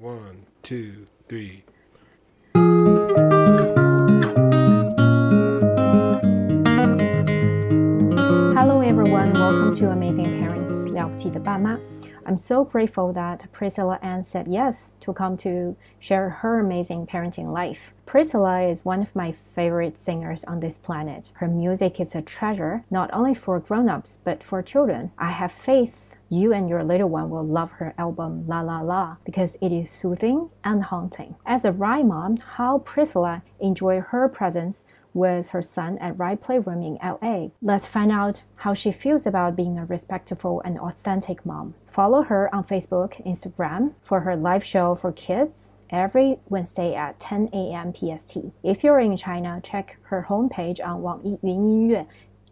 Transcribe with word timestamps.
One, 0.00 0.46
two, 0.62 1.06
three. 1.28 1.62
Hello, 8.56 8.80
everyone. 8.80 9.34
Welcome 9.34 9.76
to 9.76 9.90
Amazing 9.90 10.24
Parents 10.40 10.70
I'm 12.30 12.38
so 12.38 12.64
grateful 12.64 13.12
that 13.12 13.46
Priscilla 13.52 13.98
Ahn 14.02 14.24
said 14.24 14.48
yes 14.48 14.92
to 15.00 15.12
come 15.12 15.36
to 15.38 15.76
share 15.98 16.30
her 16.30 16.60
amazing 16.60 17.06
parenting 17.06 17.52
life. 17.52 17.92
Priscilla 18.06 18.62
is 18.62 18.84
one 18.84 19.02
of 19.02 19.14
my 19.16 19.32
favorite 19.54 19.98
singers 19.98 20.44
on 20.44 20.60
this 20.60 20.78
planet. 20.78 21.30
Her 21.34 21.48
music 21.48 22.00
is 22.00 22.14
a 22.14 22.22
treasure, 22.22 22.84
not 22.90 23.10
only 23.12 23.34
for 23.34 23.58
grown 23.60 23.90
ups, 23.90 24.20
but 24.24 24.42
for 24.42 24.62
children. 24.62 25.10
I 25.18 25.32
have 25.32 25.52
faith 25.52 26.09
you 26.30 26.52
and 26.52 26.68
your 26.68 26.82
little 26.84 27.08
one 27.08 27.28
will 27.28 27.46
love 27.46 27.72
her 27.72 27.92
album 27.98 28.46
La 28.46 28.60
La 28.60 28.80
La 28.80 29.16
because 29.24 29.56
it 29.60 29.72
is 29.72 29.90
soothing 29.90 30.48
and 30.64 30.84
haunting. 30.84 31.34
As 31.44 31.64
a 31.64 31.72
RIE 31.72 32.04
mom, 32.04 32.36
how 32.38 32.78
Priscilla 32.78 33.42
enjoyed 33.58 34.04
her 34.04 34.28
presence 34.28 34.84
with 35.12 35.50
her 35.50 35.62
son 35.62 35.98
at 35.98 36.18
RIE 36.18 36.36
Playroom 36.36 36.82
in 36.82 36.98
LA. 37.02 37.48
Let's 37.60 37.86
find 37.86 38.12
out 38.12 38.42
how 38.58 38.74
she 38.74 38.92
feels 38.92 39.26
about 39.26 39.56
being 39.56 39.78
a 39.78 39.84
respectful 39.86 40.62
and 40.64 40.78
authentic 40.78 41.44
mom. 41.44 41.74
Follow 41.88 42.22
her 42.22 42.54
on 42.54 42.64
Facebook, 42.64 43.24
Instagram 43.26 43.94
for 44.00 44.20
her 44.20 44.36
live 44.36 44.64
show 44.64 44.94
for 44.94 45.12
kids 45.12 45.76
every 45.90 46.38
Wednesday 46.48 46.94
at 46.94 47.18
10 47.18 47.50
a.m. 47.52 47.92
PST. 47.92 48.36
If 48.62 48.84
you're 48.84 49.00
in 49.00 49.16
China, 49.16 49.60
check 49.62 49.96
her 50.02 50.26
homepage 50.28 50.78
on 50.84 51.02
Wang 51.02 51.38
Yiyun 51.42 52.06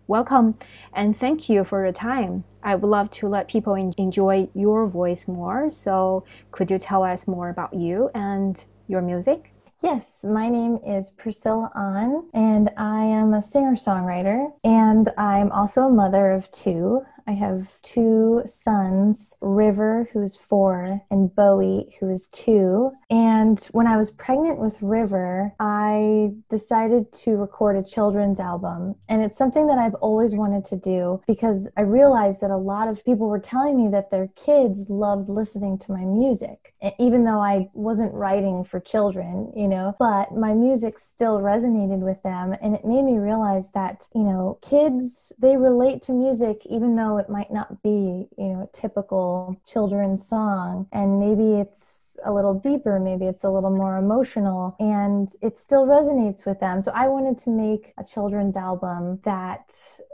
Welcome 0.09 0.55
and 0.95 1.15
thank 1.15 1.51
you 1.51 1.65
for 1.65 1.85
your 1.85 1.93
time. 1.93 2.43
I 2.63 2.77
would 2.77 2.89
love 2.89 3.11
to 3.11 3.29
let 3.29 3.47
people 3.47 3.75
enjoy 3.75 4.49
your 4.55 4.87
voice 4.87 5.29
more. 5.29 5.71
So, 5.71 6.25
could 6.51 6.71
you 6.71 6.79
tell 6.79 7.05
us 7.05 7.29
more 7.29 7.51
about 7.51 7.75
you 7.75 8.09
and 8.15 8.65
your 8.87 9.03
music? 9.03 9.53
Yes, 9.83 10.25
my 10.25 10.49
name 10.49 10.79
is 10.79 11.11
Priscilla 11.11 11.71
Ahn, 11.75 12.27
and 12.33 12.71
I 12.79 13.05
am 13.05 13.35
a 13.35 13.43
singer 13.43 13.77
songwriter, 13.77 14.51
and 14.65 15.11
I'm 15.19 15.53
also 15.53 15.83
a 15.83 15.93
mother 15.93 16.33
of 16.33 16.51
two. 16.53 17.03
I 17.29 17.33
have 17.33 17.69
two 17.83 18.43
sons, 18.47 19.35
River, 19.43 20.09
who's 20.15 20.35
four, 20.35 21.03
and 21.11 21.35
Bowie, 21.35 21.95
who 22.01 22.09
is 22.09 22.27
two. 22.29 22.91
And 23.11 23.61
when 23.73 23.87
I 23.87 23.99
was 23.99 24.11
pregnant 24.11 24.59
with 24.59 24.81
River, 24.81 25.53
I 25.61 26.31
decided 26.49 27.13
to 27.13 27.33
record 27.33 27.77
a 27.77 27.83
children's 27.83 28.41
album. 28.41 28.95
And 29.11 29.23
it's 29.23 29.37
something 29.37 29.67
that 29.67 29.77
I've 29.77 29.95
always 29.97 30.35
wanted 30.35 30.65
to 30.67 30.77
do 30.77 31.21
because 31.27 31.69
I 31.77 31.83
realized 31.83 32.41
that 32.41 32.51
a 32.51 32.57
lot 32.57 32.89
of 32.89 33.05
people 33.05 33.29
were 33.29 33.39
telling 33.39 33.77
me 33.77 33.91
that 33.91 34.11
their 34.11 34.29
kids 34.35 34.87
loved 34.89 35.29
listening 35.29 35.79
to 35.81 35.93
my 35.93 36.07
music, 36.07 36.73
even 36.99 37.25
though 37.25 37.43
I 37.43 37.69
wasn't 37.75 38.15
writing 38.15 38.65
for 38.65 38.81
children, 38.81 39.53
you 39.55 39.69
know, 39.69 39.95
but 39.99 40.35
my 40.35 40.55
music 40.55 40.99
still 40.99 41.41
resonated 41.41 41.99
with 41.99 42.23
them. 42.23 42.55
And 42.63 42.75
it 42.75 42.87
made 42.87 43.05
me 43.05 43.19
realize 43.19 43.69
that, 43.75 44.07
you 44.15 44.23
know, 44.23 44.59
kids, 44.63 45.31
they 45.39 45.59
relate 45.59 46.01
to 46.05 46.13
music 46.13 46.63
even 46.65 46.97
though 46.97 47.18
it 47.19 47.29
might 47.29 47.53
not 47.53 47.83
be, 47.83 48.29
you 48.37 48.49
know, 48.53 48.69
a 48.73 48.77
typical 48.77 49.61
children's 49.67 50.27
song. 50.27 50.87
And 50.93 51.21
maybe 51.21 51.61
it's 51.61 52.19
a 52.25 52.33
little 52.33 52.55
deeper, 52.55 52.99
maybe 52.99 53.27
it's 53.27 53.45
a 53.45 53.51
little 53.51 53.71
more 53.71 53.97
emotional, 53.97 54.75
and 54.81 55.31
it 55.41 55.59
still 55.59 55.87
resonates 55.87 56.45
with 56.47 56.59
them. 56.61 56.81
So 56.81 56.91
I 56.95 57.07
wanted 57.09 57.39
to 57.45 57.51
make 57.51 57.93
a 57.99 58.05
children's 58.05 58.57
album 58.57 59.21
that 59.25 59.71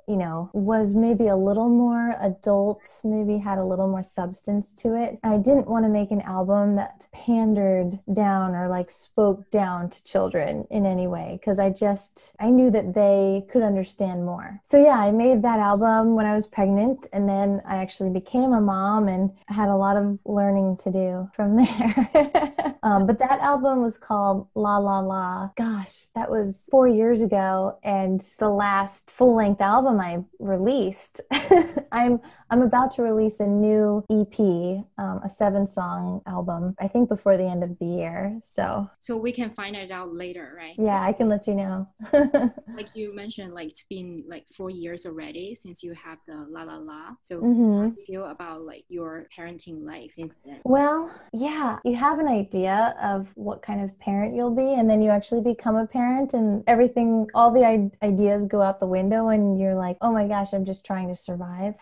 you 0.07 0.17
know, 0.17 0.51
was 0.53 0.95
maybe 0.95 1.29
a 1.29 1.37
little 1.37 1.69
more 1.69 2.17
adult, 2.21 2.83
maybe 3.03 3.39
had 3.39 3.59
a 3.59 3.65
little 3.65 3.89
more 3.89 4.03
substance 4.03 4.73
to 4.73 4.95
it. 4.95 5.19
I 5.23 5.37
didn't 5.37 5.67
want 5.67 5.85
to 5.85 5.89
make 5.89 6.11
an 6.11 6.21
album 6.23 6.77
that 6.77 7.07
pandered 7.13 7.99
down 8.13 8.55
or 8.55 8.69
like 8.69 8.91
spoke 8.91 9.51
down 9.51 9.91
to 9.91 10.05
children 10.05 10.67
in 10.71 10.87
any 10.87 11.07
way 11.07 11.39
because 11.41 11.59
I 11.59 11.71
just, 11.71 12.33
I 12.39 12.51
knew 12.51 12.71
that 12.71 12.95
they 12.95 13.47
could 13.51 13.63
understand 13.63 14.25
more. 14.25 14.61
So 14.63 14.79
yeah, 14.79 14.99
I 14.99 15.11
made 15.11 15.43
that 15.43 15.59
album 15.59 16.15
when 16.15 16.27
I 16.27 16.35
was 16.35 16.47
pregnant 16.47 17.07
and 17.13 17.29
then 17.29 17.63
I 17.67 17.77
actually 17.77 18.11
became 18.11 18.53
a 18.53 18.61
mom 18.61 19.09
and 19.09 19.31
had 19.47 19.69
a 19.69 19.77
lot 19.77 19.97
of 19.97 20.19
learning 20.25 20.79
to 20.85 20.91
do 20.91 21.31
from 21.35 21.57
there. 21.65 22.77
um, 22.83 23.07
but 23.07 23.19
that 23.19 23.41
album 23.41 23.83
was 23.83 23.99
called 23.99 24.49
La 24.55 24.79
La 24.79 25.01
La. 25.01 25.51
Gosh, 25.57 26.07
that 26.15 26.31
was 26.31 26.69
four 26.71 26.89
years 26.89 27.21
ago 27.21 27.79
and 27.83 28.21
the 28.39 28.49
last 28.49 29.11
full 29.11 29.35
length 29.35 29.61
album 29.61 29.94
album 29.99 30.27
I 30.41 30.45
released, 30.45 31.21
I'm 31.93 32.21
I'm 32.51 32.63
about 32.63 32.95
to 32.97 33.03
release 33.03 33.41
a 33.41 33.47
new 33.47 34.05
EP, 34.11 34.39
um, 34.99 35.21
a 35.25 35.31
seven 35.31 35.67
song 35.67 36.21
album. 36.27 36.75
I 36.81 36.89
think 36.89 37.09
before 37.09 37.37
the 37.37 37.45
end 37.45 37.65
of 37.65 37.79
the 37.79 37.87
year. 37.87 38.41
So 38.45 38.89
so 39.01 39.17
we 39.17 39.33
can 39.33 39.51
find 39.51 39.77
it 39.77 39.91
out 39.91 40.15
later, 40.15 40.55
right? 40.57 40.75
Yeah, 40.79 41.03
I 41.03 41.13
can 41.13 41.29
let 41.29 41.47
you 41.47 41.55
know. 41.55 41.89
like 42.75 42.89
you 42.95 43.15
mentioned, 43.15 43.55
like 43.55 43.71
it's 43.71 43.85
been 43.89 44.25
like 44.27 44.47
four 44.57 44.71
years 44.71 45.07
already 45.07 45.55
since 45.55 45.83
you 45.83 45.95
have 45.95 46.19
the 46.27 46.47
La 46.49 46.63
La 46.63 46.77
La. 46.77 47.11
So 47.21 47.41
mm-hmm. 47.41 47.83
how 47.83 47.89
do 47.89 47.95
you 47.99 48.07
feel 48.07 48.27
about 48.27 48.63
like 48.63 48.85
your 48.89 49.27
parenting 49.37 49.85
life 49.85 50.13
since 50.15 50.35
then? 50.45 50.61
Well, 50.65 51.11
yeah, 51.33 51.79
you 51.85 51.97
have 51.97 52.19
an 52.19 52.29
idea 52.29 52.95
of 53.03 53.29
what 53.35 53.63
kind 53.63 53.83
of 53.83 53.99
parent 53.99 54.35
you'll 54.35 54.55
be, 54.55 54.75
and 54.75 54.89
then 54.89 55.03
you 55.03 55.11
actually 55.11 55.43
become 55.43 55.77
a 55.77 55.87
parent, 55.87 56.35
and 56.35 56.63
everything, 56.67 57.27
all 57.35 57.53
the 57.53 57.65
I- 57.65 57.91
ideas 58.03 58.47
go 58.47 58.63
out 58.63 58.81
the 58.81 58.87
window, 58.87 59.29
and 59.29 59.59
you're 59.59 59.75
like 59.75 59.84
like, 59.85 59.99
oh 60.01 60.13
my 60.13 60.27
gosh, 60.27 60.53
I'm 60.53 60.65
just 60.65 60.85
trying 60.85 61.09
to 61.09 61.17
survive 61.17 61.75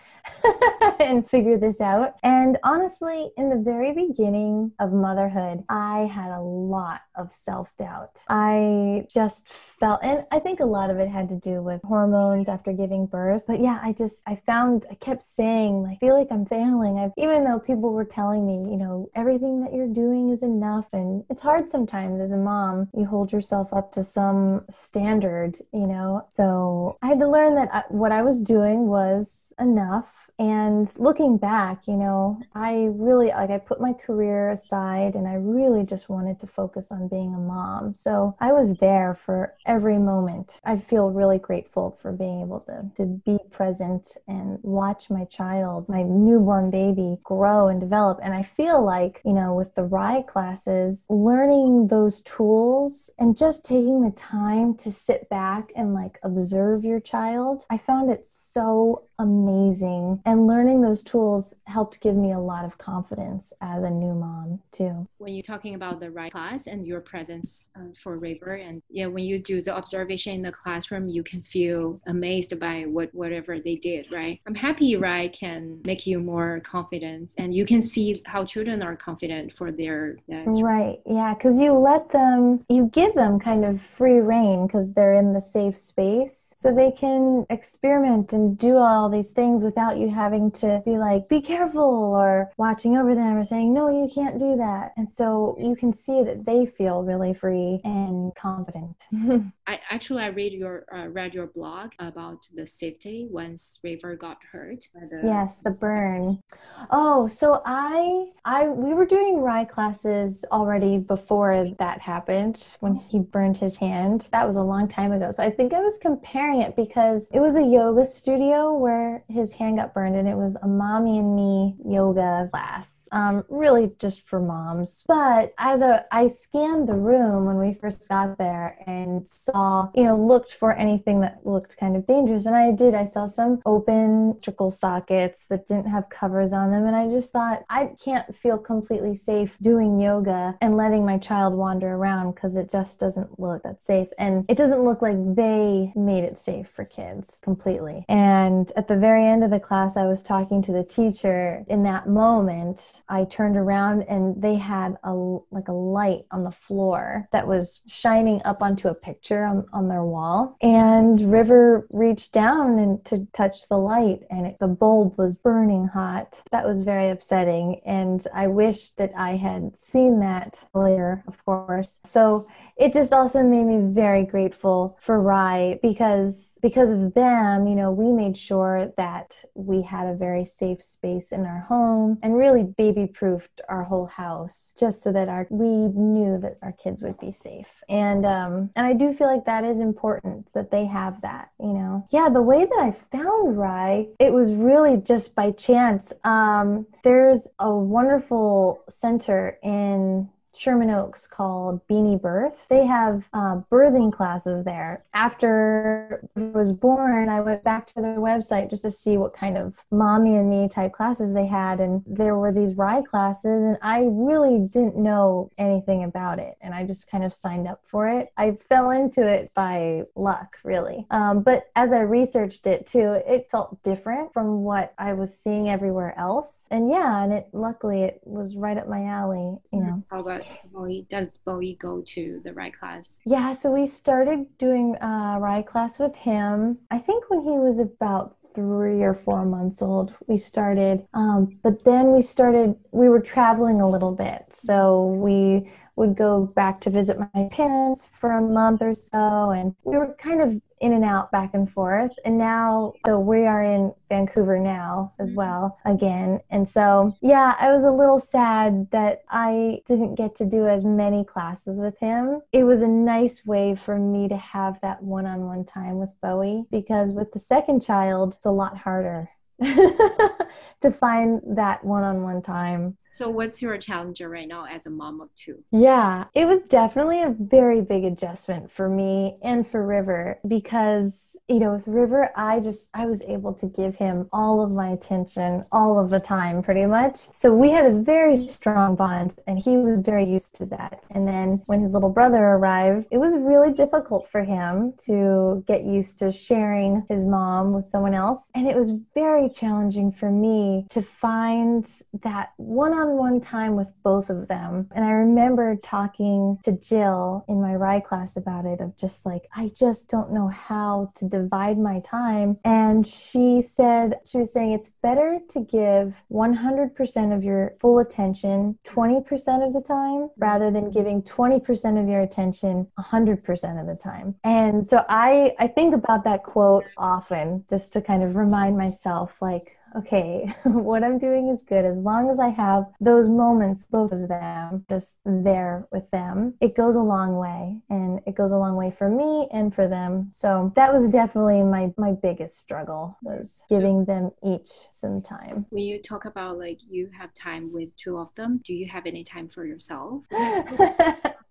and 1.00 1.28
figure 1.28 1.58
this 1.58 1.80
out. 1.80 2.14
And 2.22 2.58
honestly, 2.64 3.30
in 3.36 3.48
the 3.48 3.56
very 3.56 3.92
beginning 3.92 4.72
of 4.80 4.92
motherhood, 4.92 5.64
I 5.68 6.10
had 6.12 6.30
a 6.30 6.40
lot 6.40 7.00
of 7.14 7.32
self 7.32 7.68
doubt. 7.78 8.20
I 8.28 9.06
just 9.08 9.46
felt, 9.78 10.00
and 10.02 10.24
I 10.30 10.38
think 10.38 10.60
a 10.60 10.64
lot 10.64 10.90
of 10.90 10.98
it 10.98 11.08
had 11.08 11.28
to 11.28 11.36
do 11.36 11.62
with 11.62 11.80
hormones 11.84 12.48
after 12.48 12.72
giving 12.72 13.06
birth. 13.06 13.44
But 13.46 13.60
yeah, 13.60 13.78
I 13.82 13.92
just, 13.92 14.22
I 14.26 14.40
found, 14.46 14.86
I 14.90 14.94
kept 14.94 15.22
saying, 15.22 15.86
I 15.90 15.96
feel 15.96 16.18
like 16.18 16.28
I'm 16.30 16.46
failing. 16.46 16.98
I've, 16.98 17.12
even 17.16 17.44
though 17.44 17.58
people 17.58 17.92
were 17.92 18.04
telling 18.04 18.46
me, 18.46 18.70
you 18.70 18.78
know, 18.78 19.10
everything 19.14 19.60
that 19.62 19.74
you're 19.74 19.92
doing 19.92 20.30
is 20.30 20.42
enough. 20.42 20.86
And 20.92 21.24
it's 21.30 21.42
hard 21.42 21.70
sometimes 21.70 22.20
as 22.20 22.32
a 22.32 22.36
mom, 22.36 22.88
you 22.96 23.04
hold 23.04 23.32
yourself 23.32 23.72
up 23.72 23.92
to 23.92 24.04
some 24.04 24.64
standard, 24.70 25.58
you 25.72 25.86
know. 25.86 26.26
So 26.30 26.98
I 27.02 27.08
had 27.08 27.20
to 27.20 27.28
learn 27.28 27.54
that 27.56 27.68
I, 27.72 27.82
what 27.92 28.10
I 28.12 28.22
was 28.22 28.40
doing 28.40 28.86
was 28.86 29.52
enough 29.58 30.21
and 30.42 30.90
looking 30.98 31.36
back, 31.36 31.86
you 31.86 31.94
know, 31.94 32.42
I 32.52 32.88
really 32.90 33.28
like 33.28 33.50
I 33.50 33.58
put 33.58 33.80
my 33.80 33.92
career 33.92 34.50
aside 34.50 35.14
and 35.14 35.28
I 35.28 35.34
really 35.34 35.84
just 35.84 36.08
wanted 36.08 36.40
to 36.40 36.48
focus 36.48 36.90
on 36.90 37.06
being 37.06 37.32
a 37.32 37.38
mom. 37.38 37.94
So 37.94 38.36
I 38.40 38.50
was 38.50 38.76
there 38.78 39.20
for 39.24 39.54
every 39.66 39.98
moment. 39.98 40.58
I 40.64 40.78
feel 40.78 41.10
really 41.10 41.38
grateful 41.38 41.96
for 42.02 42.10
being 42.10 42.40
able 42.42 42.58
to 42.66 42.90
to 42.96 43.04
be 43.24 43.38
present 43.52 44.08
and 44.26 44.58
watch 44.62 45.10
my 45.10 45.26
child, 45.26 45.88
my 45.88 46.02
newborn 46.02 46.72
baby 46.72 47.18
grow 47.22 47.68
and 47.68 47.78
develop. 47.78 48.18
And 48.20 48.34
I 48.34 48.42
feel 48.42 48.84
like, 48.84 49.20
you 49.24 49.34
know, 49.34 49.54
with 49.54 49.72
the 49.76 49.84
RIE 49.84 50.22
classes, 50.22 51.06
learning 51.08 51.86
those 51.86 52.20
tools 52.22 53.10
and 53.16 53.36
just 53.36 53.64
taking 53.64 54.02
the 54.02 54.16
time 54.16 54.74
to 54.78 54.90
sit 54.90 55.28
back 55.28 55.70
and 55.76 55.94
like 55.94 56.18
observe 56.24 56.84
your 56.84 56.98
child, 56.98 57.62
I 57.70 57.78
found 57.78 58.10
it 58.10 58.26
so 58.26 59.04
amazing. 59.22 60.20
And 60.26 60.46
learning 60.46 60.80
those 60.80 61.02
tools 61.02 61.54
helped 61.66 62.00
give 62.00 62.16
me 62.16 62.32
a 62.32 62.38
lot 62.38 62.64
of 62.64 62.76
confidence 62.78 63.52
as 63.60 63.82
a 63.82 63.90
new 63.90 64.14
mom, 64.14 64.60
too. 64.72 65.06
When 65.18 65.34
you're 65.34 65.42
talking 65.42 65.74
about 65.74 66.00
the 66.00 66.10
right 66.10 66.32
class 66.32 66.66
and 66.66 66.86
your 66.86 67.00
presence 67.00 67.68
uh, 67.76 67.92
for 68.02 68.18
River, 68.18 68.54
and 68.54 68.82
yeah, 68.90 69.06
when 69.06 69.24
you 69.24 69.38
do 69.38 69.62
the 69.62 69.74
observation 69.74 70.34
in 70.34 70.42
the 70.42 70.52
classroom, 70.52 71.08
you 71.08 71.22
can 71.22 71.42
feel 71.42 72.00
amazed 72.06 72.58
by 72.58 72.82
what 72.82 73.14
whatever 73.14 73.58
they 73.58 73.76
did, 73.76 74.10
right? 74.10 74.40
I'm 74.46 74.54
happy 74.54 74.96
RIE 74.96 75.28
can 75.28 75.80
make 75.84 76.06
you 76.06 76.20
more 76.20 76.60
confident, 76.60 77.32
and 77.38 77.54
you 77.54 77.64
can 77.64 77.80
see 77.80 78.22
how 78.26 78.44
children 78.44 78.82
are 78.82 78.96
confident 78.96 79.52
for 79.52 79.70
their 79.70 80.16
uh, 80.32 80.50
right. 80.60 80.98
Yeah, 81.06 81.34
because 81.34 81.58
you 81.60 81.72
let 81.72 82.10
them, 82.10 82.64
you 82.68 82.90
give 82.92 83.14
them 83.14 83.38
kind 83.38 83.64
of 83.64 83.80
free 83.80 84.18
reign 84.18 84.66
because 84.66 84.92
they're 84.92 85.14
in 85.14 85.32
the 85.32 85.40
safe 85.40 85.76
space 85.76 86.52
so 86.56 86.72
they 86.72 86.92
can 86.92 87.44
experiment 87.50 88.32
and 88.32 88.56
do 88.56 88.76
all 88.76 89.10
these 89.12 89.30
things 89.30 89.62
without 89.62 89.98
you 89.98 90.08
having 90.08 90.50
to 90.52 90.82
be 90.84 90.98
like, 90.98 91.28
be 91.28 91.40
careful 91.40 91.82
or 91.82 92.50
watching 92.56 92.96
over 92.96 93.14
them 93.14 93.36
or 93.36 93.44
saying, 93.44 93.72
no, 93.72 93.88
you 93.88 94.10
can't 94.12 94.38
do 94.38 94.56
that. 94.56 94.92
And 94.96 95.08
so 95.08 95.56
you 95.60 95.76
can 95.76 95.92
see 95.92 96.22
that 96.24 96.44
they 96.44 96.66
feel 96.66 97.02
really 97.02 97.34
free 97.34 97.80
and 97.84 98.34
confident. 98.34 98.96
I 99.66 99.80
actually 99.90 100.22
I 100.22 100.28
read 100.28 100.52
your 100.52 100.84
uh, 100.92 101.08
read 101.08 101.34
your 101.34 101.46
blog 101.46 101.92
about 101.98 102.46
the 102.54 102.66
safety 102.66 103.26
once 103.30 103.78
River 103.82 104.16
got 104.16 104.38
hurt. 104.50 104.84
The... 104.94 105.20
Yes, 105.24 105.58
the 105.64 105.70
burn. 105.70 106.42
Oh, 106.90 107.28
so 107.28 107.62
I 107.64 108.30
I 108.44 108.68
we 108.68 108.94
were 108.94 109.06
doing 109.06 109.40
RIE 109.40 109.64
classes 109.64 110.44
already 110.50 110.98
before 110.98 111.68
that 111.78 112.00
happened 112.00 112.68
when 112.80 112.94
he 112.94 113.20
burned 113.20 113.56
his 113.56 113.76
hand. 113.76 114.28
That 114.32 114.46
was 114.46 114.56
a 114.56 114.62
long 114.62 114.88
time 114.88 115.12
ago. 115.12 115.30
So 115.30 115.42
I 115.42 115.50
think 115.50 115.72
I 115.72 115.80
was 115.80 115.98
comparing 115.98 116.60
it 116.60 116.76
because 116.76 117.28
it 117.32 117.40
was 117.40 117.56
a 117.56 117.62
yoga 117.62 118.04
studio 118.04 118.74
where 118.74 118.91
where 118.92 119.24
his 119.28 119.52
hand 119.52 119.78
got 119.78 119.94
burned, 119.94 120.16
and 120.16 120.28
it 120.28 120.36
was 120.36 120.56
a 120.62 120.68
mommy 120.68 121.18
and 121.18 121.34
me 121.34 121.76
yoga 121.84 122.48
class. 122.50 123.08
Um, 123.12 123.44
really 123.50 123.90
just 123.98 124.26
for 124.26 124.40
moms. 124.40 125.04
But 125.06 125.52
as 125.58 125.82
a, 125.82 126.06
I 126.10 126.28
scanned 126.28 126.88
the 126.88 126.94
room 126.94 127.44
when 127.44 127.58
we 127.58 127.74
first 127.74 128.08
got 128.08 128.38
there 128.38 128.78
and 128.86 129.28
saw, 129.28 129.90
you 129.94 130.04
know, 130.04 130.16
looked 130.16 130.54
for 130.54 130.72
anything 130.72 131.20
that 131.20 131.40
looked 131.44 131.76
kind 131.76 131.94
of 131.94 132.06
dangerous. 132.06 132.46
And 132.46 132.56
I 132.56 132.72
did. 132.72 132.94
I 132.94 133.04
saw 133.04 133.26
some 133.26 133.60
open 133.66 134.30
electrical 134.30 134.70
sockets 134.70 135.44
that 135.50 135.66
didn't 135.66 135.90
have 135.90 136.08
covers 136.08 136.54
on 136.54 136.70
them. 136.70 136.86
And 136.86 136.96
I 136.96 137.10
just 137.10 137.32
thought, 137.32 137.64
I 137.68 137.90
can't 138.02 138.34
feel 138.34 138.56
completely 138.56 139.14
safe 139.14 139.56
doing 139.60 140.00
yoga 140.00 140.56
and 140.62 140.78
letting 140.78 141.04
my 141.04 141.18
child 141.18 141.52
wander 141.52 141.94
around 141.94 142.32
because 142.32 142.56
it 142.56 142.70
just 142.70 142.98
doesn't 142.98 143.38
look 143.38 143.62
that 143.64 143.82
safe. 143.82 144.08
And 144.18 144.46
it 144.48 144.56
doesn't 144.56 144.82
look 144.82 145.02
like 145.02 145.16
they 145.34 145.92
made 145.94 146.24
it 146.24 146.40
safe 146.40 146.68
for 146.74 146.86
kids 146.86 147.38
completely. 147.42 148.06
And 148.08 148.72
at 148.82 148.88
the 148.88 148.96
very 148.96 149.24
end 149.24 149.44
of 149.44 149.50
the 149.50 149.60
class, 149.60 149.96
I 149.96 150.06
was 150.06 150.24
talking 150.24 150.60
to 150.62 150.72
the 150.72 150.82
teacher. 150.82 151.64
In 151.68 151.84
that 151.84 152.08
moment, 152.08 152.80
I 153.08 153.26
turned 153.26 153.56
around 153.56 154.02
and 154.08 154.42
they 154.42 154.56
had 154.56 154.96
a 155.04 155.12
like 155.52 155.68
a 155.68 155.72
light 155.72 156.26
on 156.32 156.42
the 156.42 156.50
floor 156.50 157.28
that 157.30 157.46
was 157.46 157.80
shining 157.86 158.42
up 158.44 158.60
onto 158.60 158.88
a 158.88 158.94
picture 158.94 159.44
on, 159.44 159.64
on 159.72 159.86
their 159.86 160.02
wall. 160.02 160.56
And 160.62 161.30
River 161.30 161.86
reached 161.90 162.32
down 162.32 162.80
and 162.80 163.04
to 163.04 163.24
touch 163.32 163.68
the 163.68 163.78
light 163.78 164.22
and 164.30 164.46
it, 164.48 164.56
the 164.58 164.66
bulb 164.66 165.16
was 165.16 165.36
burning 165.36 165.86
hot. 165.86 166.40
That 166.50 166.66
was 166.66 166.82
very 166.82 167.10
upsetting. 167.10 167.80
And 167.86 168.26
I 168.34 168.48
wish 168.48 168.88
that 168.98 169.12
I 169.16 169.36
had 169.36 169.78
seen 169.78 170.18
that 170.20 170.58
earlier, 170.74 171.22
of 171.28 171.44
course. 171.44 172.00
So 172.10 172.48
it 172.76 172.92
just 172.92 173.12
also 173.12 173.44
made 173.44 173.64
me 173.64 173.94
very 173.94 174.24
grateful 174.24 174.98
for 175.06 175.20
RIE 175.20 175.78
because 175.82 176.51
because 176.62 176.90
of 176.90 177.12
them, 177.14 177.66
you 177.66 177.74
know, 177.74 177.90
we 177.90 178.12
made 178.12 178.38
sure 178.38 178.92
that 178.96 179.32
we 179.54 179.82
had 179.82 180.06
a 180.06 180.14
very 180.14 180.44
safe 180.46 180.82
space 180.82 181.32
in 181.32 181.44
our 181.44 181.60
home 181.68 182.18
and 182.22 182.36
really 182.36 182.62
baby 182.62 183.06
proofed 183.06 183.60
our 183.68 183.82
whole 183.82 184.06
house 184.06 184.72
just 184.78 185.02
so 185.02 185.12
that 185.12 185.28
our 185.28 185.46
we 185.50 185.66
knew 185.66 186.38
that 186.40 186.58
our 186.62 186.72
kids 186.72 187.02
would 187.02 187.18
be 187.18 187.32
safe. 187.32 187.66
And 187.88 188.24
um 188.24 188.70
and 188.76 188.86
I 188.86 188.92
do 188.92 189.12
feel 189.12 189.26
like 189.26 189.44
that 189.46 189.64
is 189.64 189.80
important 189.80 190.52
that 190.54 190.70
they 190.70 190.86
have 190.86 191.20
that, 191.22 191.50
you 191.58 191.72
know. 191.72 192.06
Yeah, 192.10 192.28
the 192.28 192.42
way 192.42 192.64
that 192.64 192.78
I 192.78 192.92
found 192.92 193.58
RIE, 193.58 194.08
it 194.20 194.32
was 194.32 194.50
really 194.52 194.96
just 194.98 195.34
by 195.34 195.50
chance. 195.50 196.12
Um 196.22 196.86
there's 197.02 197.48
a 197.58 197.74
wonderful 197.74 198.84
center 198.88 199.58
in 199.64 200.28
Sherman 200.54 200.90
Oaks 200.90 201.26
called 201.26 201.86
Bini 201.86 202.16
Birth. 202.16 202.66
They 202.68 202.86
have 202.86 203.28
uh, 203.32 203.60
birthing 203.70 204.12
classes 204.12 204.64
there. 204.64 205.02
After 205.14 206.28
I 206.36 206.40
was 206.40 206.72
born, 206.72 207.28
I 207.28 207.40
went 207.40 207.64
back 207.64 207.86
to 207.88 208.02
their 208.02 208.18
website 208.18 208.70
just 208.70 208.82
to 208.82 208.90
see 208.90 209.16
what 209.16 209.34
kind 209.34 209.56
of 209.56 209.74
mommy 209.90 210.36
and 210.36 210.50
me 210.50 210.68
type 210.68 210.92
classes 210.92 211.32
they 211.32 211.46
had. 211.46 211.80
And 211.80 212.02
there 212.06 212.36
were 212.36 212.52
these 212.52 212.74
RIE 212.76 213.02
classes, 213.02 213.44
and 213.44 213.78
I 213.82 214.06
really 214.10 214.58
didn't 214.58 214.96
know 214.96 215.50
anything 215.58 216.04
about 216.04 216.38
it. 216.38 216.56
And 216.60 216.74
I 216.74 216.84
just 216.84 217.08
kind 217.08 217.24
of 217.24 217.34
signed 217.34 217.66
up 217.66 217.80
for 217.86 218.08
it. 218.08 218.32
I 218.36 218.58
fell 218.68 218.90
into 218.90 219.26
it 219.26 219.50
by 219.54 220.02
luck, 220.14 220.58
really. 220.64 221.06
Um, 221.10 221.42
but 221.42 221.70
as 221.76 221.92
I 221.92 222.00
researched 222.00 222.66
it 222.66 222.86
too, 222.86 223.22
it 223.26 223.48
felt 223.50 223.82
different 223.82 224.32
from 224.32 224.62
what 224.62 224.94
I 224.98 225.14
was 225.14 225.36
seeing 225.36 225.68
everywhere 225.68 226.18
else. 226.18 226.66
And 226.70 226.90
yeah, 226.90 227.22
and 227.22 227.32
it 227.32 227.48
luckily 227.52 228.02
it 228.02 228.20
was 228.24 228.56
right 228.56 228.78
up 228.78 228.88
my 228.88 229.04
alley, 229.04 229.58
you 229.72 229.80
know. 229.80 230.02
How 230.10 230.20
about 230.20 230.41
Bowie? 230.72 231.06
Does 231.08 231.28
Bowie 231.44 231.76
go 231.80 232.02
to 232.02 232.40
the 232.44 232.52
RIE 232.52 232.70
class? 232.70 233.18
Yeah, 233.24 233.52
so 233.52 233.70
we 233.70 233.86
started 233.86 234.46
doing 234.58 234.96
uh, 234.96 235.38
RIE 235.40 235.62
class 235.62 235.98
with 235.98 236.14
him. 236.14 236.78
I 236.90 236.98
think 236.98 237.28
when 237.28 237.42
he 237.42 237.58
was 237.58 237.78
about 237.78 238.36
three 238.54 239.02
or 239.02 239.14
four 239.14 239.46
months 239.46 239.80
old 239.80 240.12
we 240.26 240.36
started 240.36 241.06
um, 241.14 241.58
but 241.62 241.84
then 241.84 242.12
we 242.12 242.20
started 242.20 242.74
we 242.90 243.08
were 243.08 243.18
traveling 243.18 243.80
a 243.80 243.88
little 243.88 244.14
bit 244.14 244.44
so 244.52 245.06
we 245.06 245.70
would 245.96 246.16
go 246.16 246.46
back 246.54 246.80
to 246.80 246.90
visit 246.90 247.18
my 247.18 247.48
parents 247.50 248.08
for 248.20 248.32
a 248.32 248.42
month 248.42 248.82
or 248.82 248.94
so 248.94 249.50
and 249.50 249.74
we 249.84 249.96
were 249.96 250.14
kind 250.18 250.40
of 250.40 250.60
in 250.82 250.92
and 250.92 251.04
out 251.04 251.30
back 251.30 251.50
and 251.54 251.70
forth. 251.70 252.10
And 252.24 252.36
now 252.36 252.92
so 253.06 253.18
we 253.18 253.46
are 253.46 253.62
in 253.62 253.94
vancouver 254.08 254.58
now 254.58 255.14
as 255.18 255.28
mm-hmm. 255.28 255.36
well 255.36 255.78
again. 255.86 256.40
And 256.50 256.68
so 256.68 257.16
yeah 257.22 257.56
i 257.58 257.72
was 257.72 257.84
a 257.84 257.90
little 257.90 258.20
sad 258.20 258.88
that 258.90 259.22
i 259.30 259.80
didn't 259.86 260.16
get 260.16 260.36
to 260.36 260.44
do 260.44 260.66
as 260.66 260.84
many 260.84 261.24
classes 261.24 261.78
with 261.78 261.98
him. 261.98 262.40
It 262.52 262.64
was 262.64 262.82
a 262.82 262.88
nice 262.88 263.44
way 263.46 263.74
for 263.74 263.98
me 263.98 264.28
to 264.28 264.36
have 264.36 264.80
that 264.82 265.02
one-on-one 265.02 265.64
time 265.64 265.98
with 265.98 266.10
bowie 266.20 266.64
because 266.70 267.14
with 267.14 267.32
the 267.32 267.40
second 267.40 267.82
child 267.82 268.34
it's 268.34 268.44
a 268.44 268.50
lot 268.50 268.76
harder 268.76 269.30
to 269.62 270.90
find 270.90 271.40
that 271.56 271.84
one-on-one 271.84 272.42
time 272.42 272.96
so 273.12 273.28
what's 273.28 273.60
your 273.60 273.76
challenge 273.76 274.22
right 274.22 274.48
now 274.48 274.64
as 274.64 274.86
a 274.86 274.90
mom 274.90 275.20
of 275.20 275.28
two 275.34 275.62
yeah 275.70 276.24
it 276.34 276.46
was 276.46 276.62
definitely 276.70 277.22
a 277.22 277.36
very 277.38 277.82
big 277.82 278.04
adjustment 278.04 278.72
for 278.72 278.88
me 278.88 279.36
and 279.42 279.66
for 279.66 279.84
river 279.86 280.38
because 280.48 281.32
you 281.52 281.58
know, 281.58 281.72
with 281.72 281.86
River, 281.86 282.30
I 282.36 282.60
just, 282.60 282.88
I 282.94 283.04
was 283.06 283.20
able 283.22 283.52
to 283.54 283.66
give 283.66 283.94
him 283.96 284.28
all 284.32 284.62
of 284.62 284.70
my 284.70 284.90
attention 284.90 285.64
all 285.70 285.98
of 285.98 286.08
the 286.08 286.20
time, 286.20 286.62
pretty 286.62 286.86
much. 286.86 287.28
So 287.34 287.54
we 287.54 287.70
had 287.70 287.84
a 287.84 287.98
very 287.98 288.48
strong 288.48 288.96
bond, 288.96 289.36
and 289.46 289.58
he 289.58 289.76
was 289.76 289.98
very 290.00 290.24
used 290.24 290.54
to 290.56 290.66
that. 290.66 291.02
And 291.10 291.26
then 291.28 291.62
when 291.66 291.82
his 291.82 291.92
little 291.92 292.10
brother 292.10 292.38
arrived, 292.38 293.06
it 293.10 293.18
was 293.18 293.36
really 293.36 293.72
difficult 293.72 294.30
for 294.30 294.42
him 294.42 294.94
to 295.04 295.62
get 295.66 295.84
used 295.84 296.18
to 296.18 296.32
sharing 296.32 297.04
his 297.08 297.24
mom 297.24 297.74
with 297.74 297.90
someone 297.90 298.14
else. 298.14 298.48
And 298.54 298.66
it 298.66 298.76
was 298.76 298.92
very 299.14 299.50
challenging 299.50 300.12
for 300.12 300.30
me 300.30 300.86
to 300.90 301.02
find 301.02 301.86
that 302.22 302.52
one 302.56 302.94
on 303.02 303.16
one 303.16 303.40
time 303.40 303.74
with 303.74 303.88
both 304.04 304.30
of 304.30 304.46
them. 304.46 304.88
And 304.94 305.04
I 305.04 305.10
remember 305.10 305.76
talking 305.76 306.58
to 306.62 306.72
Jill 306.72 307.44
in 307.48 307.60
my 307.60 307.74
RIE 307.74 308.00
class 308.00 308.36
about 308.36 308.64
it, 308.64 308.80
of 308.80 308.96
just 308.96 309.26
like, 309.26 309.48
I 309.54 309.72
just 309.74 310.08
don't 310.08 310.32
know 310.32 310.48
how 310.48 311.12
to 311.16 311.28
divide 311.28 311.78
my 311.78 312.00
time. 312.00 312.58
And 312.64 313.04
she 313.06 313.60
said, 313.60 314.20
she 314.24 314.38
was 314.38 314.52
saying 314.52 314.72
it's 314.72 314.90
better 315.02 315.40
to 315.50 315.60
give 315.60 316.22
100% 316.30 317.36
of 317.36 317.42
your 317.42 317.74
full 317.80 317.98
attention 317.98 318.78
20% 318.84 319.66
of 319.66 319.72
the 319.72 319.80
time 319.80 320.28
rather 320.36 320.70
than 320.70 320.90
giving 320.90 321.22
20% 321.22 322.00
of 322.00 322.08
your 322.08 322.20
attention 322.20 322.86
100% 322.98 323.80
of 323.80 323.86
the 323.86 323.98
time. 324.00 324.34
And 324.44 324.86
so 324.86 325.04
I, 325.08 325.54
I 325.58 325.66
think 325.66 325.94
about 325.94 326.22
that 326.24 326.44
quote 326.44 326.84
often 326.96 327.64
just 327.68 327.92
to 327.94 328.00
kind 328.00 328.22
of 328.22 328.36
remind 328.36 328.78
myself, 328.78 329.32
like, 329.40 329.76
okay, 329.96 330.54
what 330.64 331.04
I'm 331.04 331.18
doing 331.18 331.48
is 331.48 331.62
good. 331.62 331.84
As 331.84 331.98
long 331.98 332.30
as 332.30 332.38
I 332.38 332.48
have 332.48 332.86
those 333.00 333.28
moments, 333.28 333.84
both 333.84 334.12
of 334.12 334.28
them, 334.28 334.84
just 334.88 335.18
there 335.24 335.86
with 335.92 336.10
them, 336.10 336.54
it 336.60 336.76
goes 336.76 336.96
a 336.96 337.00
long 337.00 337.36
way. 337.36 337.80
And 337.90 338.20
it 338.26 338.34
goes 338.34 338.52
a 338.52 338.56
long 338.56 338.76
way 338.76 338.90
for 338.96 339.08
me 339.08 339.48
and 339.52 339.74
for 339.74 339.88
them. 339.88 340.30
So 340.32 340.72
that 340.76 340.92
was 340.92 341.08
definitely 341.08 341.62
my, 341.62 341.92
my 341.96 342.12
biggest 342.12 342.58
struggle 342.58 343.16
was 343.22 343.60
giving 343.68 344.04
them 344.04 344.30
each 344.44 344.70
some 344.92 345.22
time. 345.22 345.66
When 345.70 345.84
you 345.84 346.00
talk 346.00 346.24
about 346.24 346.58
like 346.58 346.78
you 346.88 347.10
have 347.16 347.32
time 347.34 347.72
with 347.72 347.88
two 347.96 348.18
of 348.18 348.34
them, 348.34 348.60
do 348.64 348.74
you 348.74 348.88
have 348.88 349.06
any 349.06 349.24
time 349.24 349.48
for 349.48 349.64
yourself? 349.64 350.22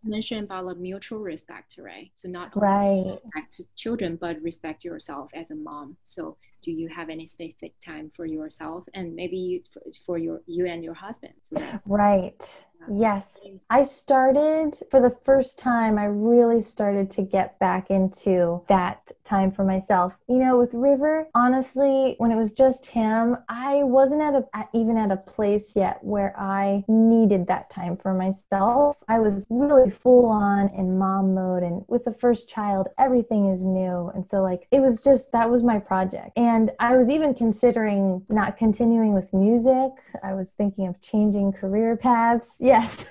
mentioned 0.04 0.46
about 0.46 0.66
the 0.66 0.76
mutual 0.76 1.20
respect, 1.20 1.76
right? 1.78 2.12
So 2.16 2.28
not 2.28 2.52
right. 2.56 3.04
respect 3.06 3.62
children, 3.76 4.18
but 4.20 4.42
respect 4.42 4.84
yourself 4.84 5.30
as 5.34 5.52
a 5.52 5.56
mom. 5.56 5.98
So 6.04 6.38
do 6.62 6.72
you 6.72 6.88
have 6.88 7.10
any 7.10 7.26
specific 7.26 7.74
time 7.80 8.12
for 8.16 8.26
yourself 8.26 8.84
and 8.94 9.16
maybe 9.16 9.64
for 10.06 10.18
your 10.18 10.42
you 10.46 10.66
and 10.66 10.84
your 10.84 10.94
husband 10.94 11.34
so 11.44 11.62
right 11.86 12.42
Yes. 12.90 13.40
I 13.70 13.84
started 13.84 14.78
for 14.90 15.00
the 15.00 15.16
first 15.24 15.60
time, 15.60 15.98
I 15.98 16.06
really 16.06 16.62
started 16.62 17.12
to 17.12 17.22
get 17.22 17.60
back 17.60 17.90
into 17.90 18.64
that 18.70 19.12
time 19.24 19.52
for 19.52 19.64
myself. 19.64 20.18
You 20.28 20.38
know, 20.38 20.58
with 20.58 20.74
River, 20.74 21.28
honestly, 21.36 22.16
when 22.18 22.32
it 22.32 22.36
was 22.36 22.52
just 22.52 22.86
him, 22.86 23.38
I 23.50 23.84
wasn't 23.84 24.22
at 24.22 24.36
a 24.36 24.44
even 24.74 24.98
at 24.98 25.12
a 25.12 25.18
place 25.18 25.74
yet 25.76 26.04
where 26.04 26.38
I 26.40 26.84
needed 26.88 27.48
that 27.48 27.70
time 27.70 27.98
for 27.98 28.14
myself. 28.14 28.98
I 29.08 29.20
was 29.20 29.46
really 29.50 29.90
full 29.90 30.26
on 30.26 30.70
in 30.70 30.98
mom 30.98 31.34
mode 31.34 31.64
and 31.64 31.86
with 31.88 32.04
the 32.04 32.14
first 32.14 32.50
child, 32.50 32.88
everything 32.98 33.50
is 33.50 33.64
new. 33.64 34.12
And 34.14 34.28
so 34.28 34.42
like 34.42 34.68
it 34.72 34.80
was 34.80 35.02
just 35.02 35.32
that 35.32 35.50
was 35.50 35.64
my 35.64 35.80
project. 35.80 36.32
And 36.36 36.51
I 36.80 36.98
was 36.98 37.10
even 37.10 37.34
considering 37.34 38.26
not 38.30 38.58
continuing 38.58 39.14
with 39.14 39.32
music. 39.34 39.92
I 40.24 40.34
was 40.34 40.52
thinking 40.52 40.88
of 40.88 41.00
changing 41.02 41.54
career 41.54 41.96
paths 41.96 42.50
yes. 42.60 43.06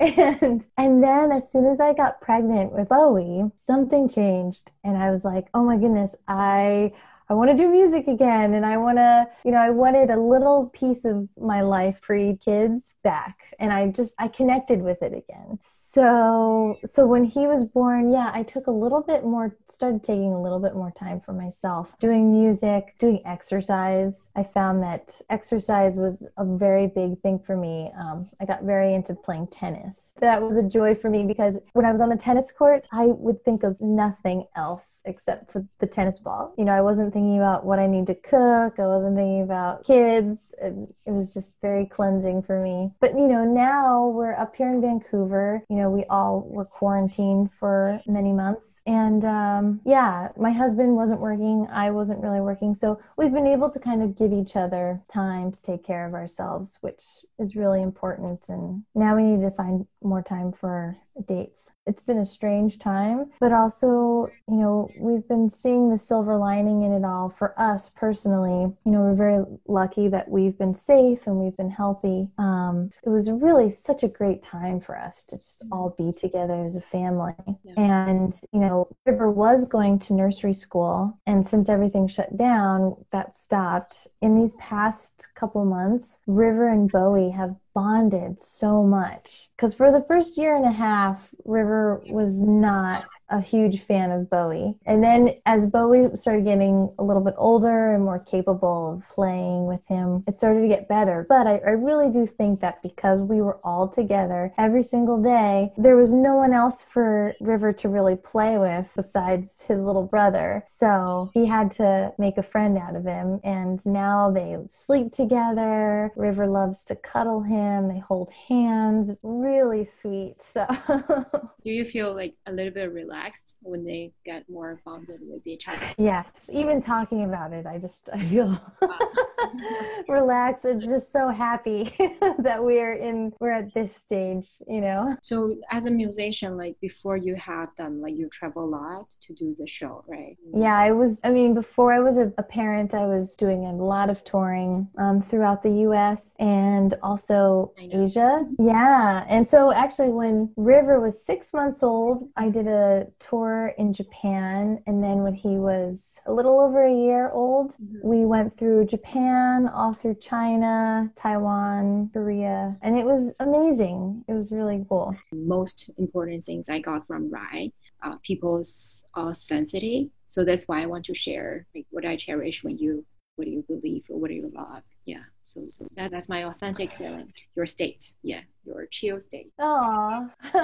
and 0.00 0.66
and 0.76 1.02
then 1.02 1.32
as 1.32 1.50
soon 1.50 1.66
as 1.66 1.80
I 1.80 1.92
got 1.92 2.20
pregnant 2.20 2.72
with 2.72 2.88
Bowie, 2.88 3.50
something 3.56 4.08
changed 4.08 4.70
and 4.84 4.96
I 4.96 5.10
was 5.10 5.24
like, 5.24 5.48
"Oh 5.54 5.64
my 5.64 5.76
goodness, 5.76 6.14
I 6.28 6.42
I 6.52 6.92
I 7.28 7.34
want 7.34 7.50
to 7.50 7.56
do 7.56 7.68
music 7.68 8.08
again. 8.08 8.54
And 8.54 8.66
I 8.66 8.76
want 8.76 8.98
to, 8.98 9.26
you 9.44 9.52
know, 9.52 9.58
I 9.58 9.70
wanted 9.70 10.10
a 10.10 10.20
little 10.20 10.66
piece 10.74 11.04
of 11.04 11.28
my 11.40 11.62
life 11.62 12.00
pre 12.02 12.36
kids 12.36 12.94
back. 13.02 13.38
And 13.58 13.72
I 13.72 13.88
just, 13.88 14.14
I 14.18 14.28
connected 14.28 14.82
with 14.82 15.02
it 15.02 15.14
again. 15.14 15.58
So, 15.92 16.78
so 16.86 17.06
when 17.06 17.22
he 17.22 17.46
was 17.46 17.66
born, 17.66 18.10
yeah, 18.10 18.30
I 18.32 18.44
took 18.44 18.66
a 18.66 18.70
little 18.70 19.02
bit 19.02 19.24
more, 19.24 19.54
started 19.68 20.02
taking 20.02 20.32
a 20.32 20.40
little 20.40 20.58
bit 20.58 20.74
more 20.74 20.90
time 20.90 21.20
for 21.20 21.34
myself, 21.34 21.92
doing 22.00 22.32
music, 22.32 22.94
doing 22.98 23.20
exercise. 23.26 24.30
I 24.34 24.42
found 24.42 24.82
that 24.84 25.20
exercise 25.28 25.98
was 25.98 26.26
a 26.38 26.46
very 26.46 26.86
big 26.86 27.20
thing 27.20 27.38
for 27.38 27.58
me. 27.58 27.92
Um, 27.98 28.26
I 28.40 28.46
got 28.46 28.62
very 28.62 28.94
into 28.94 29.14
playing 29.14 29.48
tennis. 29.48 30.12
That 30.18 30.40
was 30.40 30.56
a 30.56 30.62
joy 30.62 30.94
for 30.94 31.10
me 31.10 31.24
because 31.24 31.58
when 31.74 31.84
I 31.84 31.92
was 31.92 32.00
on 32.00 32.08
the 32.08 32.16
tennis 32.16 32.50
court, 32.50 32.88
I 32.90 33.08
would 33.08 33.44
think 33.44 33.62
of 33.62 33.78
nothing 33.78 34.46
else 34.56 35.02
except 35.04 35.52
for 35.52 35.62
the 35.78 35.86
tennis 35.86 36.18
ball. 36.18 36.54
You 36.56 36.64
know, 36.64 36.72
I 36.72 36.80
wasn't 36.80 37.12
thinking 37.12 37.36
about 37.36 37.66
what 37.66 37.78
I 37.78 37.86
need 37.86 38.06
to 38.06 38.14
cook. 38.14 38.78
I 38.78 38.86
wasn't 38.86 39.16
thinking 39.16 39.42
about 39.42 39.84
kids. 39.84 40.38
It, 40.58 40.72
it 41.04 41.10
was 41.10 41.34
just 41.34 41.52
very 41.60 41.84
cleansing 41.84 42.44
for 42.44 42.62
me. 42.62 42.92
But, 42.98 43.12
you 43.12 43.28
know, 43.28 43.44
now 43.44 44.08
we're 44.08 44.36
up 44.36 44.56
here 44.56 44.72
in 44.72 44.80
Vancouver, 44.80 45.62
you 45.68 45.76
know, 45.76 45.81
know, 45.82 45.90
we 45.90 46.04
all 46.04 46.46
were 46.48 46.64
quarantined 46.64 47.50
for 47.58 48.00
many 48.06 48.32
months. 48.32 48.80
And 48.86 49.24
um, 49.24 49.80
yeah, 49.84 50.28
my 50.36 50.50
husband 50.50 50.96
wasn't 50.96 51.20
working. 51.20 51.66
I 51.70 51.90
wasn't 51.90 52.22
really 52.22 52.40
working. 52.40 52.74
So 52.74 53.00
we've 53.16 53.32
been 53.32 53.46
able 53.46 53.70
to 53.70 53.78
kind 53.78 54.02
of 54.02 54.16
give 54.16 54.32
each 54.32 54.56
other 54.56 55.00
time 55.12 55.52
to 55.52 55.62
take 55.62 55.84
care 55.84 56.06
of 56.06 56.14
ourselves, 56.14 56.78
which 56.80 57.02
is 57.38 57.56
really 57.56 57.82
important. 57.82 58.48
And 58.48 58.84
now 58.94 59.16
we 59.16 59.22
need 59.22 59.42
to 59.42 59.50
find 59.50 59.86
more 60.02 60.22
time 60.22 60.52
for 60.52 60.96
dates. 61.26 61.70
It's 61.86 62.02
been 62.02 62.18
a 62.18 62.24
strange 62.24 62.78
time, 62.78 63.30
but 63.40 63.52
also, 63.52 64.28
you 64.48 64.56
know, 64.56 64.88
we've 64.98 65.26
been 65.26 65.50
seeing 65.50 65.90
the 65.90 65.98
silver 65.98 66.36
lining 66.36 66.82
in 66.82 66.92
it 66.92 67.04
all 67.04 67.28
for 67.28 67.60
us 67.60 67.90
personally. 67.96 68.72
You 68.84 68.92
know, 68.92 69.00
we're 69.00 69.14
very 69.14 69.44
lucky 69.66 70.08
that 70.08 70.28
we've 70.28 70.56
been 70.56 70.74
safe 70.74 71.26
and 71.26 71.36
we've 71.36 71.56
been 71.56 71.70
healthy. 71.70 72.28
Um, 72.38 72.90
it 73.04 73.08
was 73.08 73.30
really 73.30 73.70
such 73.70 74.04
a 74.04 74.08
great 74.08 74.42
time 74.42 74.80
for 74.80 74.96
us 74.96 75.24
to 75.24 75.36
just 75.36 75.62
all 75.72 75.94
be 75.98 76.12
together 76.12 76.64
as 76.64 76.76
a 76.76 76.80
family. 76.80 77.34
Yeah. 77.64 77.74
And, 77.76 78.32
you 78.52 78.60
know, 78.60 78.88
River 79.04 79.30
was 79.30 79.66
going 79.66 79.98
to 80.00 80.14
nursery 80.14 80.54
school, 80.54 81.18
and 81.26 81.46
since 81.46 81.68
everything 81.68 82.06
shut 82.06 82.36
down, 82.36 82.96
that 83.10 83.34
stopped. 83.34 84.06
In 84.20 84.40
these 84.40 84.54
past 84.54 85.26
couple 85.34 85.64
months, 85.64 86.18
River 86.26 86.68
and 86.68 86.90
Bowie 86.90 87.30
have 87.30 87.56
bonded 87.74 88.40
so 88.40 88.82
much 88.82 89.48
because 89.56 89.74
for 89.74 89.92
the 89.92 90.04
first 90.08 90.36
year 90.36 90.56
and 90.56 90.64
a 90.64 90.72
half 90.72 91.28
river 91.44 92.02
was 92.06 92.38
not 92.38 93.04
a 93.32 93.40
huge 93.40 93.82
fan 93.82 94.10
of 94.10 94.28
Bowie. 94.28 94.74
And 94.84 95.02
then 95.02 95.36
as 95.46 95.66
Bowie 95.66 96.14
started 96.16 96.44
getting 96.44 96.92
a 96.98 97.02
little 97.02 97.22
bit 97.22 97.34
older 97.38 97.94
and 97.94 98.04
more 98.04 98.18
capable 98.18 98.94
of 98.94 99.14
playing 99.14 99.66
with 99.66 99.80
him, 99.88 100.22
it 100.28 100.36
started 100.36 100.60
to 100.60 100.68
get 100.68 100.88
better. 100.88 101.26
But 101.28 101.46
I, 101.46 101.58
I 101.58 101.70
really 101.70 102.10
do 102.10 102.26
think 102.26 102.60
that 102.60 102.82
because 102.82 103.20
we 103.20 103.40
were 103.40 103.58
all 103.64 103.88
together 103.88 104.52
every 104.58 104.82
single 104.82 105.20
day, 105.22 105.72
there 105.78 105.96
was 105.96 106.12
no 106.12 106.36
one 106.36 106.52
else 106.52 106.82
for 106.82 107.34
River 107.40 107.72
to 107.72 107.88
really 107.88 108.16
play 108.16 108.58
with 108.58 108.90
besides 108.94 109.50
his 109.62 109.78
little 109.78 110.04
brother. 110.04 110.64
So 110.76 111.30
he 111.34 111.46
had 111.46 111.70
to 111.72 112.12
make 112.18 112.38
a 112.38 112.42
friend 112.42 112.78
out 112.78 112.96
of 112.96 113.04
him. 113.04 113.40
And 113.44 113.84
now 113.86 114.30
they 114.30 114.56
sleep 114.72 115.12
together. 115.12 116.12
River 116.16 116.46
loves 116.46 116.84
to 116.84 116.96
cuddle 116.96 117.42
him. 117.42 117.88
They 117.88 117.98
hold 117.98 118.30
hands. 118.48 119.10
It's 119.10 119.20
really 119.22 119.84
sweet. 119.84 120.36
So 120.42 120.66
do 121.64 121.70
you 121.70 121.84
feel 121.84 122.14
like 122.14 122.34
a 122.46 122.52
little 122.52 122.72
bit 122.72 122.92
relaxed? 122.92 123.56
when 123.62 123.84
they 123.84 124.12
get 124.24 124.48
more 124.48 124.80
bonded 124.84 125.20
with 125.22 125.46
each 125.46 125.68
other. 125.68 125.94
Yes, 125.96 126.28
even 126.50 126.82
talking 126.82 127.24
about 127.24 127.52
it, 127.52 127.66
I 127.66 127.78
just 127.78 128.08
I 128.12 128.24
feel 128.24 128.60
relaxed. 130.08 130.64
It's 130.64 130.84
just 130.84 131.12
so 131.12 131.28
happy 131.28 131.94
that 132.38 132.62
we're 132.62 132.94
in 132.94 133.32
we're 133.40 133.52
at 133.52 133.72
this 133.74 133.94
stage, 133.96 134.48
you 134.68 134.80
know. 134.80 135.16
So 135.22 135.56
as 135.70 135.86
a 135.86 135.90
musician, 135.90 136.56
like 136.56 136.76
before 136.80 137.16
you 137.16 137.36
had 137.36 137.66
them, 137.76 138.00
like 138.00 138.16
you 138.16 138.28
travel 138.28 138.64
a 138.64 138.66
lot 138.66 139.14
to 139.26 139.34
do 139.34 139.51
the 139.58 139.66
show, 139.66 140.04
right? 140.06 140.36
Yeah, 140.54 140.76
I 140.76 140.92
was. 140.92 141.20
I 141.24 141.30
mean, 141.30 141.54
before 141.54 141.92
I 141.92 142.00
was 142.00 142.16
a, 142.16 142.32
a 142.38 142.42
parent, 142.42 142.94
I 142.94 143.06
was 143.06 143.34
doing 143.34 143.64
a 143.64 143.72
lot 143.72 144.10
of 144.10 144.24
touring 144.24 144.88
um, 144.98 145.22
throughout 145.22 145.62
the 145.62 145.70
U.S. 145.86 146.34
and 146.38 146.94
also 147.02 147.72
Asia. 147.78 148.46
Yeah, 148.58 149.24
and 149.28 149.46
so 149.46 149.72
actually, 149.72 150.10
when 150.10 150.52
River 150.56 151.00
was 151.00 151.24
six 151.24 151.52
months 151.52 151.82
old, 151.82 152.28
I 152.36 152.48
did 152.48 152.66
a 152.66 153.06
tour 153.18 153.74
in 153.78 153.92
Japan. 153.92 154.82
And 154.86 155.02
then 155.02 155.22
when 155.22 155.34
he 155.34 155.56
was 155.56 156.18
a 156.26 156.32
little 156.32 156.60
over 156.60 156.84
a 156.84 156.94
year 156.94 157.30
old, 157.30 157.76
mm-hmm. 157.76 158.06
we 158.06 158.24
went 158.24 158.56
through 158.56 158.86
Japan, 158.86 159.68
all 159.68 159.94
through 159.94 160.16
China, 160.16 161.10
Taiwan, 161.16 162.10
Korea. 162.12 162.76
And 162.82 162.98
it 162.98 163.04
was 163.04 163.32
amazing. 163.40 164.24
It 164.28 164.32
was 164.32 164.50
really 164.50 164.84
cool. 164.88 165.14
Most 165.32 165.90
important 165.98 166.44
things 166.44 166.68
I 166.68 166.78
got 166.78 167.06
from 167.06 167.30
RIE, 167.30 167.72
uh, 168.02 168.16
people's 168.22 169.04
authenticity. 169.16 170.10
So 170.26 170.44
that's 170.44 170.64
why 170.64 170.82
I 170.82 170.86
want 170.86 171.04
to 171.06 171.14
share 171.14 171.66
like 171.74 171.86
what 171.90 172.04
I 172.04 172.16
cherish 172.16 172.62
when 172.64 172.78
you 172.78 173.04
what 173.36 173.46
do 173.46 173.50
you 173.50 173.64
believe 173.66 174.04
or 174.08 174.20
what 174.20 174.28
do 174.28 174.34
you 174.34 174.50
love 174.54 174.82
yeah 175.04 175.24
so 175.42 175.66
so 175.68 175.86
that, 175.96 176.10
that's 176.10 176.28
my 176.28 176.44
authentic 176.44 176.92
feeling. 176.96 177.32
Your 177.56 177.66
state. 177.66 178.14
Yeah 178.22 178.42
your 178.64 178.86
chill 178.86 179.20
state. 179.20 179.52
Oh 179.58 180.28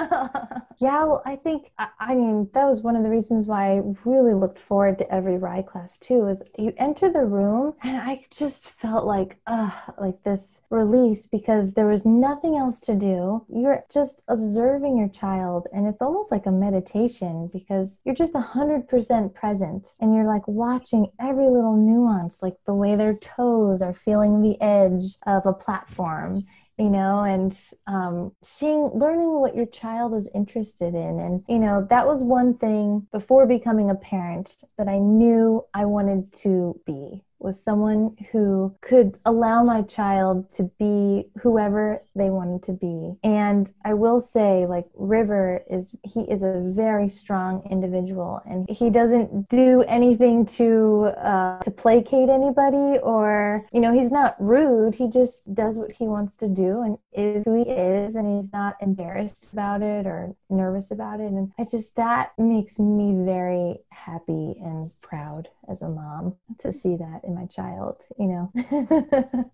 yeah 0.79 1.03
well 1.03 1.21
i 1.25 1.35
think 1.35 1.71
I, 1.77 1.87
I, 1.99 2.15
mean 2.15 2.49
that 2.53 2.65
was 2.65 2.81
one 2.81 2.95
of 2.95 3.03
the 3.03 3.09
reasons 3.09 3.45
why 3.45 3.73
i 3.73 3.81
really 4.05 4.33
looked 4.33 4.59
forward 4.59 4.97
to 4.99 5.13
every 5.13 5.37
RIE 5.37 5.63
class 5.63 5.97
too 5.97 6.27
is 6.27 6.41
you 6.57 6.73
enter 6.77 7.11
the 7.11 7.25
room 7.25 7.73
and 7.83 7.97
i 7.97 8.25
just 8.31 8.65
felt 8.65 9.05
like 9.05 9.37
uh 9.47 9.71
like 9.99 10.23
this 10.23 10.61
release 10.69 11.25
because 11.25 11.73
there 11.73 11.87
was 11.87 12.05
nothing 12.05 12.55
else 12.55 12.79
to 12.79 12.95
do. 12.95 13.43
You're 13.49 13.83
just 13.91 14.21
observing 14.27 14.97
your 14.97 15.09
child 15.09 15.67
and 15.73 15.87
it's 15.87 16.01
almost 16.01 16.31
like 16.31 16.45
a 16.45 16.51
meditation 16.51 17.49
because 17.51 17.97
you're 18.05 18.15
just 18.15 18.33
100% 18.33 19.33
present 19.33 19.87
and 19.99 20.13
you're 20.13 20.27
like 20.27 20.47
watching 20.47 21.07
every 21.19 21.49
little 21.49 21.75
nuance 21.75 22.43
like 22.43 22.55
the 22.65 22.73
way 22.73 22.95
their 22.95 23.15
toes 23.15 23.81
are 23.81 23.93
feeling 23.93 24.28
the 24.41 24.61
edge 24.61 25.17
of 25.25 25.45
a 25.45 25.53
platform 25.53 26.43
you 26.79 26.89
know 26.89 27.19
and 27.23 27.55
um, 27.87 28.31
seeing 28.41 28.89
learning 28.95 29.39
what 29.39 29.55
your 29.55 29.65
child 29.65 30.15
is 30.15 30.29
interested 30.33 30.95
in. 30.95 31.19
And 31.19 31.43
you 31.47 31.59
know 31.59 31.85
that 31.89 32.07
was 32.07 32.23
one 32.23 32.57
thing 32.57 33.05
before 33.11 33.45
becoming 33.45 33.89
a 33.89 33.95
parent 33.95 34.55
that 34.77 34.87
i 34.87 34.97
knew 34.97 35.63
i 35.73 35.85
wanted 35.85 36.31
to 36.41 36.79
be 36.85 37.21
was 37.39 37.61
someone 37.61 38.15
who 38.31 38.75
could 38.81 39.17
allow 39.25 39.63
my 39.63 39.81
child 39.83 40.49
to 40.51 40.63
be 40.77 41.29
whoever 41.41 42.03
they 42.15 42.29
wanted 42.29 42.63
to 42.63 42.73
be. 42.73 43.13
And 43.23 43.71
I 43.85 43.93
will 43.93 44.19
say, 44.19 44.65
like, 44.65 44.85
River 44.95 45.63
is, 45.69 45.95
he 46.03 46.21
is 46.21 46.43
a 46.43 46.61
very 46.75 47.09
strong 47.09 47.67
individual 47.69 48.41
and 48.45 48.69
he 48.69 48.89
doesn't 48.89 49.49
do 49.49 49.83
anything 49.83 50.45
to, 50.45 51.11
uh, 51.17 51.59
to 51.59 51.71
placate 51.71 52.29
anybody 52.29 52.99
or, 53.01 53.65
you 53.71 53.79
know, 53.79 53.93
he's 53.93 54.11
not 54.11 54.35
rude. 54.39 54.95
He 54.95 55.09
just 55.09 55.53
does 55.53 55.77
what 55.77 55.91
he 55.91 56.05
wants 56.05 56.35
to 56.37 56.47
do 56.47 56.81
and 56.81 56.97
is 57.13 57.43
who 57.43 57.63
he 57.63 57.69
is 57.69 58.15
and 58.15 58.35
he's 58.35 58.51
not 58.51 58.75
embarrassed 58.81 59.47
about 59.53 59.81
it 59.81 60.05
or 60.05 60.35
nervous 60.49 60.91
about 60.91 61.19
it. 61.19 61.31
And 61.31 61.51
I 61.57 61.63
just, 61.63 61.95
that 61.95 62.31
makes 62.37 62.79
me 62.79 63.25
very 63.25 63.79
happy 63.91 64.55
and 64.61 64.91
proud 65.01 65.47
as 65.69 65.81
a 65.81 65.89
mom 65.89 66.35
to 66.59 66.73
see 66.73 66.95
that 66.95 67.21
in 67.23 67.35
my 67.35 67.45
child, 67.45 68.01
you 68.17 68.27
know. 68.27 68.51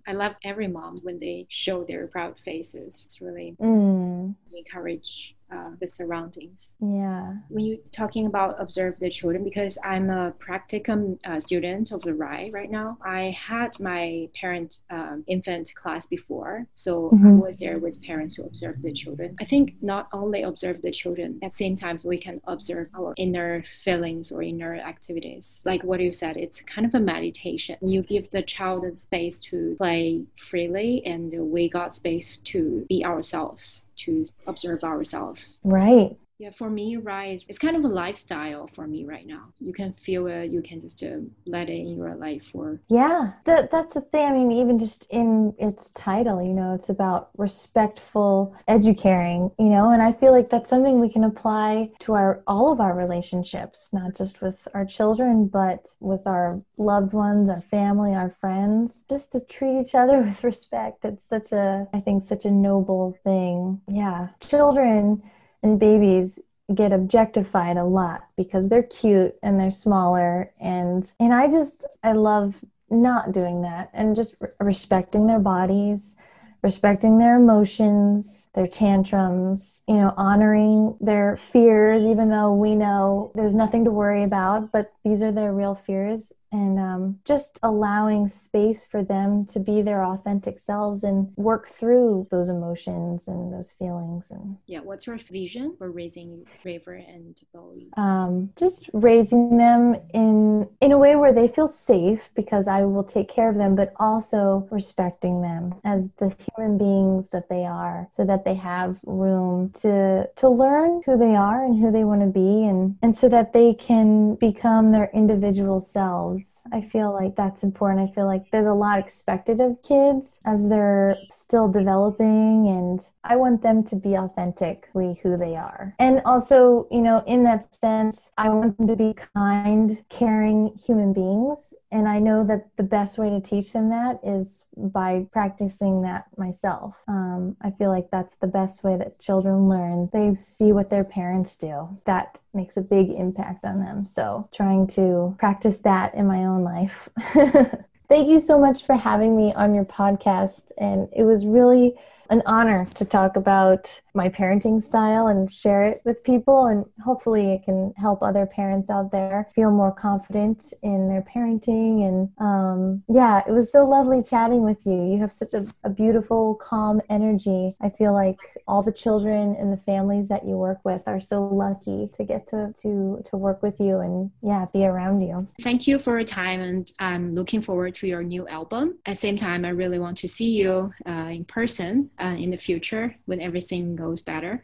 I 0.07 0.13
love 0.13 0.35
every 0.43 0.67
mom 0.67 0.99
when 1.03 1.19
they 1.19 1.45
show 1.49 1.83
their 1.83 2.07
proud 2.07 2.35
faces. 2.43 3.03
It's 3.05 3.21
really 3.21 3.55
mm. 3.61 4.33
encourage 4.55 5.35
uh, 5.55 5.69
the 5.79 5.89
surroundings. 5.89 6.75
Yeah. 6.79 7.33
When 7.49 7.65
you're 7.65 7.77
talking 7.91 8.25
about 8.25 8.61
observe 8.61 8.95
the 8.99 9.09
children, 9.09 9.43
because 9.43 9.77
I'm 9.83 10.09
a 10.09 10.33
practicum 10.33 11.19
uh, 11.25 11.39
student 11.39 11.91
of 11.91 12.01
the 12.01 12.13
RIE 12.13 12.51
right 12.53 12.69
now, 12.69 12.97
I 13.03 13.31
had 13.31 13.79
my 13.79 14.29
parent 14.39 14.79
um, 14.89 15.23
infant 15.27 15.73
class 15.75 16.05
before, 16.05 16.65
so 16.73 17.09
mm-hmm. 17.13 17.27
I 17.27 17.31
was 17.31 17.57
there 17.57 17.79
with 17.79 18.01
parents 18.03 18.35
who 18.35 18.43
observe 18.43 18.81
the 18.81 18.93
children. 18.93 19.35
I 19.39 19.45
think 19.45 19.75
not 19.81 20.07
only 20.11 20.43
observe 20.43 20.81
the 20.81 20.91
children, 20.91 21.39
at 21.43 21.51
the 21.51 21.57
same 21.57 21.75
time 21.75 21.99
we 22.03 22.17
can 22.17 22.41
observe 22.47 22.87
our 22.97 23.13
inner 23.17 23.63
feelings 23.83 24.31
or 24.31 24.43
inner 24.43 24.75
activities. 24.75 25.61
Like 25.65 25.83
what 25.83 25.99
you 26.01 26.11
said, 26.11 26.37
it's 26.37 26.61
kind 26.61 26.85
of 26.85 26.93
a 26.95 26.99
meditation. 26.99 27.77
You 27.81 28.01
give 28.01 28.29
the 28.31 28.41
child 28.41 28.83
the 28.83 28.97
space 28.97 29.39
to 29.49 29.75
play 29.77 30.23
freely, 30.49 31.05
and 31.05 31.31
we 31.51 31.69
got 31.69 31.95
space 31.95 32.37
to 32.45 32.85
be 32.89 33.05
ourselves 33.05 33.84
to 33.97 34.25
observe 34.47 34.83
ourselves. 34.83 35.41
Right. 35.63 36.17
Yeah, 36.37 36.49
for 36.51 36.69
me, 36.69 36.97
right, 36.97 37.41
it's 37.47 37.57
kind 37.57 37.77
of 37.77 37.85
a 37.85 37.87
lifestyle 37.87 38.67
for 38.67 38.85
me 38.87 39.05
right 39.05 39.25
now. 39.25 39.45
You 39.59 39.71
can 39.71 39.93
feel 39.93 40.27
it, 40.27 40.51
you 40.51 40.61
can 40.61 40.81
just 40.81 41.01
uh, 41.01 41.17
let 41.45 41.69
it 41.69 41.79
in 41.79 41.95
your 41.95 42.13
life. 42.15 42.43
Or 42.53 42.81
yeah, 42.89 43.33
that 43.45 43.71
that's 43.71 43.93
the 43.93 44.01
thing. 44.01 44.25
I 44.25 44.31
mean, 44.33 44.51
even 44.51 44.77
just 44.77 45.07
in 45.09 45.53
its 45.57 45.91
title, 45.91 46.43
you 46.43 46.53
know, 46.53 46.73
it's 46.73 46.89
about 46.89 47.29
respectful 47.37 48.53
educating, 48.67 49.49
you 49.57 49.69
know, 49.69 49.91
and 49.91 50.01
I 50.01 50.11
feel 50.11 50.33
like 50.33 50.49
that's 50.49 50.69
something 50.69 50.99
we 50.99 51.09
can 51.09 51.23
apply 51.23 51.91
to 51.99 52.13
our 52.15 52.43
all 52.47 52.69
of 52.69 52.81
our 52.81 52.97
relationships, 52.97 53.89
not 53.93 54.15
just 54.15 54.41
with 54.41 54.67
our 54.73 54.85
children, 54.85 55.47
but 55.47 55.85
with 56.01 56.27
our 56.27 56.61
loved 56.77 57.13
ones, 57.13 57.49
our 57.49 57.61
family, 57.61 58.13
our 58.13 58.35
friends, 58.41 59.05
just 59.09 59.31
to 59.31 59.39
treat 59.39 59.79
each 59.79 59.95
other 59.95 60.21
with 60.21 60.43
respect. 60.43 61.05
It's 61.05 61.25
such 61.25 61.53
a, 61.53 61.87
I 61.93 62.01
think, 62.01 62.27
such 62.27 62.43
a 62.43 62.51
noble 62.51 63.17
thing. 63.23 63.79
Yeah, 63.87 64.29
children 64.49 65.23
and 65.63 65.79
babies 65.79 66.39
get 66.73 66.91
objectified 66.91 67.77
a 67.77 67.83
lot 67.83 68.27
because 68.37 68.69
they're 68.69 68.83
cute 68.83 69.35
and 69.43 69.59
they're 69.59 69.71
smaller. 69.71 70.51
And 70.59 71.09
and 71.19 71.33
I 71.33 71.49
just 71.49 71.83
I 72.03 72.13
love 72.13 72.55
not 72.89 73.31
doing 73.31 73.61
that 73.63 73.89
and 73.93 74.15
just 74.15 74.35
respecting 74.59 75.27
their 75.27 75.39
bodies, 75.39 76.15
respecting 76.63 77.17
their 77.17 77.37
emotions, 77.37 78.44
their 78.55 78.67
tantrums, 78.67 79.81
you 79.87 79.95
know, 79.95 80.13
honoring 80.17 80.95
their 81.01 81.37
fears 81.37 82.03
even 82.05 82.29
though 82.29 82.53
we 82.53 82.73
know 82.73 83.31
there's 83.35 83.53
nothing 83.53 83.83
to 83.85 83.91
worry 83.91 84.23
about, 84.23 84.71
but 84.71 84.93
these 85.03 85.21
are 85.21 85.31
their 85.31 85.53
real 85.53 85.75
fears. 85.75 86.31
And 86.51 86.79
um, 86.79 87.19
just 87.25 87.59
allowing 87.63 88.29
space 88.29 88.85
for 88.85 89.03
them 89.03 89.45
to 89.47 89.59
be 89.59 89.81
their 89.81 90.05
authentic 90.05 90.59
selves 90.59 91.03
and 91.03 91.29
work 91.35 91.67
through 91.67 92.27
those 92.31 92.47
emotions 92.47 93.27
and 93.27 93.51
those 93.51 93.73
feelings 93.73 94.31
and 94.31 94.55
yeah 94.65 94.79
what's 94.79 95.05
your 95.05 95.17
vision 95.17 95.75
for 95.77 95.91
raising 95.91 96.45
River 96.63 96.93
and 96.93 97.37
bowie 97.53 97.89
um, 97.97 98.51
just 98.55 98.89
raising 98.93 99.57
them 99.57 99.95
in 100.13 100.69
in 100.79 100.93
a 100.93 100.97
way 100.97 101.17
where 101.17 101.33
they 101.33 101.49
feel 101.49 101.67
safe 101.67 102.29
because 102.35 102.67
i 102.69 102.83
will 102.83 103.03
take 103.03 103.27
care 103.27 103.49
of 103.49 103.57
them 103.57 103.75
but 103.75 103.91
also 103.99 104.65
respecting 104.71 105.41
them 105.41 105.75
as 105.83 106.07
the 106.19 106.33
human 106.57 106.77
beings 106.77 107.27
that 107.29 107.49
they 107.49 107.65
are 107.65 108.07
so 108.11 108.23
that 108.23 108.44
they 108.45 108.55
have 108.55 108.97
room 109.05 109.71
to 109.81 110.29
to 110.35 110.49
learn 110.49 111.01
who 111.05 111.17
they 111.17 111.35
are 111.35 111.65
and 111.65 111.79
who 111.79 111.91
they 111.91 112.03
want 112.03 112.21
to 112.21 112.27
be 112.27 112.65
and 112.65 112.95
and 113.01 113.17
so 113.17 113.27
that 113.27 113.51
they 113.51 113.73
can 113.73 114.35
become 114.35 114.91
their 114.91 115.09
individual 115.13 115.81
selves 115.81 116.55
I 116.71 116.81
feel 116.81 117.13
like 117.13 117.35
that's 117.35 117.63
important. 117.63 118.09
I 118.09 118.13
feel 118.13 118.25
like 118.25 118.49
there's 118.51 118.65
a 118.65 118.73
lot 118.73 118.99
expected 118.99 119.59
of 119.59 119.81
kids 119.83 120.39
as 120.45 120.67
they're 120.67 121.17
still 121.31 121.67
developing, 121.67 122.67
and 122.67 123.01
I 123.23 123.35
want 123.35 123.61
them 123.61 123.83
to 123.85 123.95
be 123.95 124.17
authentically 124.17 125.19
who 125.21 125.37
they 125.37 125.55
are. 125.55 125.95
And 125.99 126.21
also, 126.25 126.87
you 126.91 127.01
know, 127.01 127.23
in 127.27 127.43
that 127.43 127.73
sense, 127.75 128.31
I 128.37 128.49
want 128.49 128.77
them 128.77 128.87
to 128.87 128.95
be 128.95 129.15
kind, 129.35 130.03
caring 130.09 130.75
human 130.83 131.13
beings. 131.13 131.73
And 131.91 132.07
I 132.07 132.19
know 132.19 132.45
that 132.47 132.67
the 132.77 132.83
best 132.83 133.17
way 133.17 133.29
to 133.29 133.39
teach 133.39 133.71
them 133.71 133.89
that 133.89 134.19
is 134.23 134.65
by 134.75 135.27
practicing 135.31 136.01
that 136.01 136.25
myself. 136.37 136.95
Um, 137.07 137.55
I 137.61 137.71
feel 137.71 137.89
like 137.89 138.09
that's 138.11 138.34
the 138.41 138.47
best 138.47 138.83
way 138.83 138.97
that 138.97 139.19
children 139.19 139.69
learn. 139.69 140.09
They 140.13 140.35
see 140.35 140.71
what 140.71 140.89
their 140.89 141.03
parents 141.03 141.55
do. 141.55 141.97
That 142.05 142.37
makes 142.53 142.77
a 142.77 142.81
big 142.81 143.09
impact 143.11 143.65
on 143.65 143.79
them. 143.79 144.05
So, 144.05 144.49
trying 144.53 144.87
to 144.87 145.35
practice 145.39 145.79
that 145.79 146.13
in 146.15 146.27
my 146.27 146.45
own 146.45 146.63
life. 146.63 147.09
Thank 148.07 148.27
you 148.27 148.39
so 148.39 148.59
much 148.59 148.85
for 148.85 148.95
having 148.95 149.35
me 149.35 149.53
on 149.53 149.73
your 149.73 149.85
podcast. 149.85 150.63
And 150.77 151.09
it 151.15 151.23
was 151.23 151.45
really 151.45 151.95
an 152.29 152.43
honor 152.45 152.85
to 152.95 153.05
talk 153.05 153.35
about 153.35 153.87
my 154.15 154.29
parenting 154.29 154.81
style 154.81 155.27
and 155.27 155.51
share 155.51 155.85
it 155.85 156.01
with 156.05 156.23
people. 156.23 156.67
And 156.67 156.85
hopefully, 157.03 157.53
it 157.53 157.63
can 157.65 157.93
help 157.97 158.21
other 158.21 158.45
parents 158.45 158.89
out 158.89 159.11
there 159.11 159.49
feel 159.53 159.71
more 159.71 159.91
confident 159.91 160.73
in 160.83 161.07
their 161.07 161.21
parenting. 161.23 162.07
And 162.07 162.29
um, 162.39 163.03
yeah, 163.09 163.41
it 163.47 163.51
was 163.51 163.71
so 163.71 163.85
lovely 163.85 164.23
chatting 164.23 164.63
with 164.63 164.85
you. 164.85 165.11
You 165.11 165.19
have 165.19 165.31
such 165.31 165.53
a, 165.53 165.65
a 165.83 165.89
beautiful, 165.89 166.55
calm 166.55 167.01
energy. 167.09 167.75
I 167.81 167.89
feel 167.89 168.13
like 168.13 168.37
all 168.67 168.81
the 168.81 168.91
children 168.91 169.55
and 169.59 169.71
the 169.71 169.77
families 169.77 170.27
that 170.27 170.45
you 170.47 170.55
work 170.55 170.79
with 170.83 171.03
are 171.07 171.19
so 171.19 171.45
lucky 171.47 172.09
to 172.17 172.23
get 172.23 172.47
to 172.47 172.73
to 172.81 173.21
to 173.29 173.37
work 173.37 173.61
with 173.61 173.79
you 173.79 173.99
and 173.99 174.31
yeah, 174.41 174.65
be 174.73 174.85
around 174.85 175.21
you. 175.21 175.47
Thank 175.61 175.87
you 175.87 175.99
for 175.99 176.17
your 176.17 176.25
time, 176.25 176.61
and 176.61 176.91
I'm 176.99 177.35
looking 177.35 177.61
forward 177.61 177.93
to 177.95 178.07
your 178.07 178.23
new 178.23 178.47
album. 178.47 178.97
At 179.05 179.15
the 179.15 179.19
same 179.19 179.37
time, 179.37 179.65
I 179.65 179.69
really 179.69 179.99
want 179.99 180.17
to 180.19 180.27
see 180.27 180.51
you 180.51 180.93
uh, 181.07 181.29
in 181.31 181.45
person 181.45 182.09
uh, 182.21 182.35
in 182.37 182.49
the 182.49 182.57
future 182.57 183.15
when 183.25 183.41
everything 183.41 183.95
goes 183.95 184.04
better. 184.21 184.63